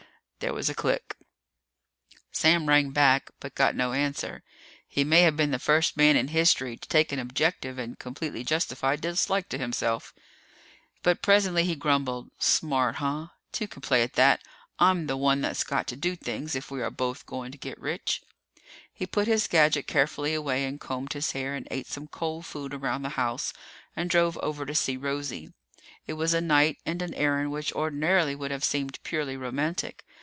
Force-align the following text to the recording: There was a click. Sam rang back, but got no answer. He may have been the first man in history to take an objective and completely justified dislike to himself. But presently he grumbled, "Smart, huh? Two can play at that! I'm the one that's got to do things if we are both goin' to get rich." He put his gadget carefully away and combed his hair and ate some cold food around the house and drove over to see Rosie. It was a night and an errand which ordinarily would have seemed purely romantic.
There 0.43 0.55
was 0.55 0.71
a 0.71 0.73
click. 0.73 1.17
Sam 2.31 2.67
rang 2.67 2.89
back, 2.89 3.29
but 3.39 3.53
got 3.53 3.75
no 3.75 3.93
answer. 3.93 4.41
He 4.87 5.03
may 5.03 5.21
have 5.21 5.37
been 5.37 5.51
the 5.51 5.59
first 5.59 5.95
man 5.95 6.15
in 6.17 6.29
history 6.29 6.77
to 6.77 6.89
take 6.89 7.11
an 7.11 7.19
objective 7.19 7.77
and 7.77 7.99
completely 7.99 8.43
justified 8.43 9.01
dislike 9.01 9.49
to 9.49 9.59
himself. 9.59 10.15
But 11.03 11.21
presently 11.21 11.63
he 11.65 11.75
grumbled, 11.75 12.31
"Smart, 12.39 12.95
huh? 12.95 13.27
Two 13.51 13.67
can 13.67 13.83
play 13.83 14.01
at 14.01 14.13
that! 14.13 14.41
I'm 14.79 15.05
the 15.05 15.15
one 15.15 15.41
that's 15.41 15.63
got 15.63 15.85
to 15.89 15.95
do 15.95 16.15
things 16.15 16.55
if 16.55 16.71
we 16.71 16.81
are 16.81 16.89
both 16.89 17.27
goin' 17.27 17.51
to 17.51 17.57
get 17.59 17.79
rich." 17.79 18.23
He 18.91 19.05
put 19.05 19.27
his 19.27 19.45
gadget 19.45 19.85
carefully 19.85 20.33
away 20.33 20.65
and 20.65 20.79
combed 20.81 21.13
his 21.13 21.33
hair 21.33 21.53
and 21.53 21.67
ate 21.69 21.85
some 21.85 22.07
cold 22.07 22.47
food 22.47 22.73
around 22.73 23.03
the 23.03 23.09
house 23.09 23.53
and 23.95 24.09
drove 24.09 24.39
over 24.39 24.65
to 24.65 24.73
see 24.73 24.97
Rosie. 24.97 25.53
It 26.07 26.13
was 26.13 26.33
a 26.33 26.41
night 26.41 26.79
and 26.83 27.03
an 27.03 27.13
errand 27.13 27.51
which 27.51 27.71
ordinarily 27.73 28.33
would 28.33 28.49
have 28.49 28.63
seemed 28.63 28.97
purely 29.03 29.37
romantic. 29.37 30.03